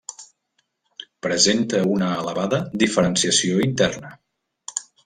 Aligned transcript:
Presenta 1.27 1.83
una 1.91 2.09
elevada 2.23 2.63
diferenciació 2.85 3.63
interna. 3.71 4.15